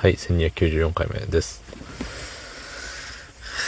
[0.00, 1.62] はい、1294回目です。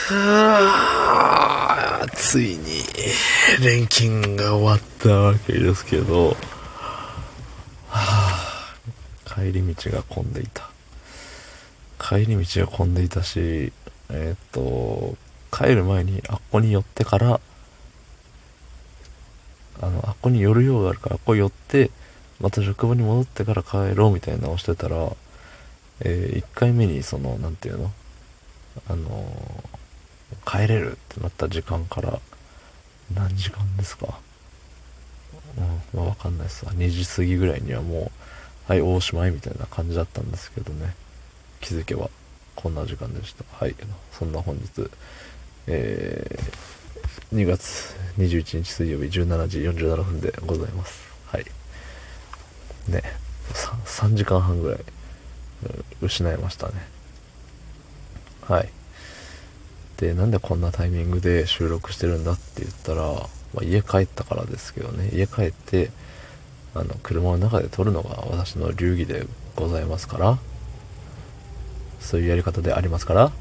[0.09, 2.81] はあ、ついに、
[3.61, 6.35] 錬金が終わったわけですけど、は
[7.91, 8.75] あ、
[9.27, 10.71] 帰り道が混んでいた。
[11.99, 13.71] 帰り道が混んでいたし、
[14.09, 15.15] えー、っと、
[15.55, 17.39] 帰る前にあっこに寄ってから、
[19.83, 21.91] あの、あっこに寄る用があるから、あっこ寄って、
[22.41, 25.15] また職場に戻ってから帰ろうみたいなのをしてたら、
[26.01, 27.91] えー、1回目にその、何て言うの？
[28.89, 32.19] あのー、帰れるってなった時間から
[33.13, 34.19] 何時間ですか？
[35.57, 36.71] うん、まあわかんないっすわ。
[36.73, 38.11] 2時過ぎぐらいにはも
[38.67, 40.95] う、はい、大島へみたいな感じだったんですけどね。
[41.61, 42.09] 気づけば、
[42.55, 43.43] こんな時間でした。
[43.57, 43.75] はい、
[44.11, 44.89] そんな本日、
[45.67, 51.07] えー、2月21日水曜日17時47分でございます。
[51.27, 51.45] はい。
[52.87, 53.01] ね、
[53.53, 54.79] 3時間半ぐらい
[56.01, 56.73] 失いましたね。
[58.41, 58.69] はい。
[59.97, 63.03] でなんでこんなタイミングで収録してるんだって言ったら、
[63.53, 65.09] まあ、家帰ったからですけどね。
[65.13, 65.91] 家帰って
[66.75, 70.39] あの車の中で撮るのが私の流儀でございますから
[71.99, 73.31] そういうやり方でありますから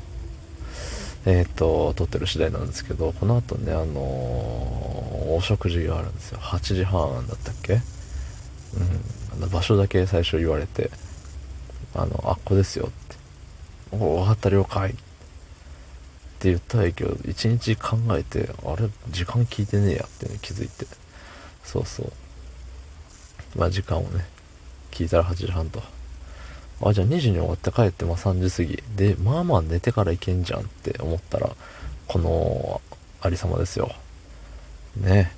[1.24, 3.96] えっ、ー、と撮ってる次第なんですけどこの後ねあのー、
[5.34, 6.38] お食事があるんですよ。
[6.40, 7.80] 8時半だったっけ？
[9.40, 9.48] うん。
[9.50, 10.90] 場所だけ最初言われて
[11.94, 13.16] あの、あっこですよって。
[13.92, 14.90] お分かった了解。
[14.90, 14.94] っ
[16.42, 20.86] て言ったらいいけど、一日考えて、あれ、時間聞いてねえやってね、気づいて。
[21.64, 22.12] そうそう。
[23.56, 24.26] まあ時間をね、
[24.90, 25.82] 聞いたら8時半と。
[26.84, 28.82] あ、じゃあ2時に終わって帰ってまあ3時過ぎ。
[28.96, 31.54] で、まあまあ寝てから行けんじゃんって思ったら、
[32.08, 32.80] この
[33.20, 33.92] ありさまですよ。
[34.96, 35.32] ね。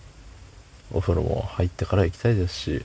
[0.93, 2.85] お風呂も入ってから行きたいですし、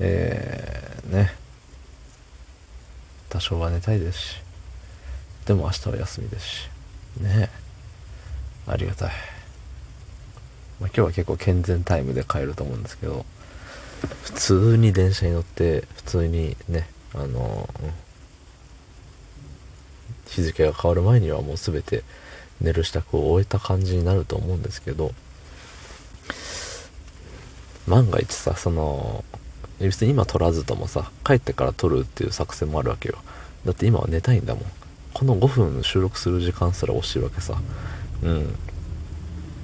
[0.00, 1.45] えー、ね。
[3.36, 4.36] 多少は寝たいですし
[5.44, 6.68] でも明日は休みですし
[7.20, 7.50] ね
[8.66, 9.10] えありがたい、
[10.80, 13.26] まあ、今日は結構健全タイムで帰ると思うんですけど
[14.22, 17.68] 普通に電車に乗って普通にねあの、
[20.26, 22.04] 日付が変わる前にはもう全て
[22.60, 25.12] 寝る支度を終えた感じになると思うんですけど
[27.86, 29.24] 万が一さその
[29.80, 33.16] 別に今撮らずともさ帰ってから撮るっていう作戦もあるわけよ。
[33.64, 34.64] だって今は寝たいんだもん。
[35.12, 37.54] この5分収録する時間すら惜しいわけさ。
[38.22, 38.52] うん。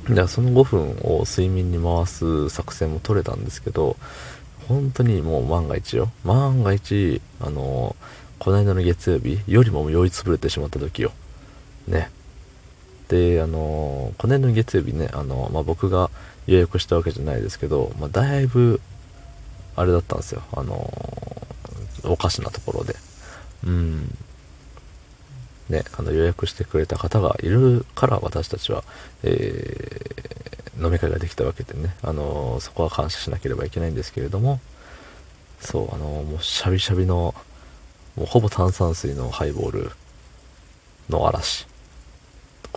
[0.09, 3.97] だからその5分を睡眠に回す作戦も取れたんですけど
[4.67, 6.11] 本当にもう万が一よ。
[6.25, 7.95] 万が一あの
[8.39, 11.13] この間の月曜日よりも酔いつぶれてしまった時よ。
[11.87, 12.11] ね。
[13.09, 16.11] であのこの間の月曜日ねあの、まあ、僕が
[16.47, 18.81] 予約したわけじゃないですけど、まあ、だいぶ
[19.77, 20.43] あれだったんですよ。
[20.53, 22.95] あのー、おかしなところで。
[23.65, 24.17] うん。
[25.69, 28.85] ね、あの予約してくれた方がいるから私たちは、
[29.23, 34.61] えー、飲み会ができたわけでね、あのー、そこは感謝しなければいけないんですけれども、
[35.61, 37.35] そう、あのー、もうシャビシャビの、
[38.17, 39.91] もうほぼ炭酸水のハイボール
[41.09, 41.67] の嵐。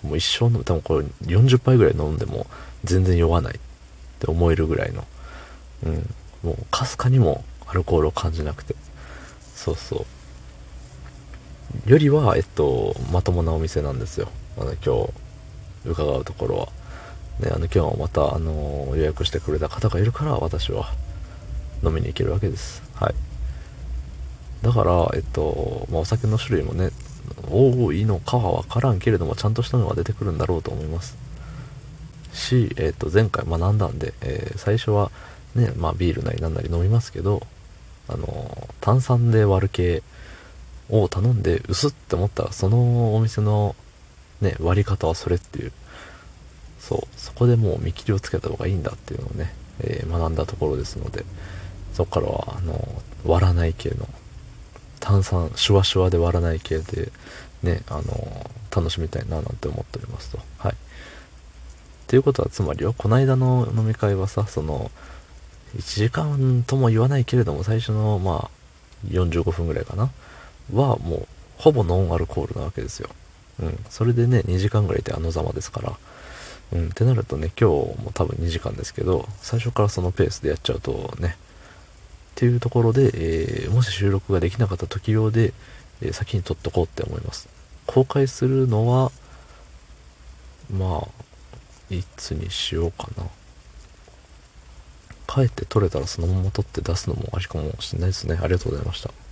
[0.04, 2.48] もう一生の、多分これ40杯ぐらい飲んでも
[2.84, 3.60] 全然酔わないっ
[4.20, 5.04] て思えるぐらいの、
[5.86, 8.76] うん、もうかすかにもアルコールを感じなくて。
[9.56, 10.06] そうそ
[11.88, 11.90] う。
[11.90, 14.30] よりはえっとまともなお店なんですよ。
[14.58, 16.68] あの今日伺うところは。
[17.40, 20.94] ねあの今日もまたあの予約してくれた方がいるから私は
[21.84, 22.82] 飲みに行けるわけです。
[22.96, 23.16] はい。
[24.62, 26.92] だからえっと、まあ、お酒の種類もね
[27.50, 31.18] 多いのかは分からんけれどもちゃんとしたのが出てくるんだろうと思います。
[32.34, 35.12] し、えっと、前回学んだんで、えー、最初は
[35.56, 37.42] ね、まあビールなりなんなり飲みますけど、
[38.08, 40.04] あの、炭酸で割る系
[40.90, 43.76] を頼んで薄って思ったら、そのお店の
[44.42, 45.72] ね、割り方はそれっていう、
[46.80, 51.26] そう、そこでもう見切りをつけた方がいいんだっていうのをね、えー、学んだところですので、
[51.94, 52.88] そこからは、あの、
[53.26, 54.08] 割らない系の、
[55.00, 57.12] 炭酸、シュワシュワで割らない系で、
[57.64, 60.40] ね、あの、楽しみたいななんて思っておりますと。
[60.58, 60.74] はい。
[60.74, 60.76] っ
[62.08, 64.92] ていうことは、つまりよ、この間の飲み会はさ、その、
[65.78, 70.10] 1時間とも言わないけれども、最初の、まあ、45分ぐらいかな、
[70.74, 71.28] は、もう、
[71.58, 73.10] ほぼノンアルコールなわけですよ。
[73.62, 73.86] うん。
[73.90, 75.94] それでね、2時間ぐらいであのざまですから。
[76.74, 76.88] うん。
[76.88, 85.54] ってなるとね、今日も多分2時間ですけど、最初からそのペースでやっちゃうとね、っていうところで、えー、もし収録ができなかった時用で、
[86.02, 87.48] えー、先に撮っとこうって思います。
[87.86, 89.12] 公開するのは、
[90.76, 93.26] まあ、いつにしようかな。
[95.36, 98.40] 帰って取れたらそのまま取って出すのもありかもしれないですね。
[98.42, 99.25] ありがとうございました。